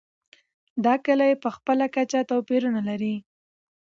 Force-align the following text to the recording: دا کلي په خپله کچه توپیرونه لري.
دا 0.85 0.93
کلي 1.05 1.31
په 1.43 1.49
خپله 1.55 1.85
کچه 1.95 2.19
توپیرونه 2.31 2.81
لري. 2.89 3.15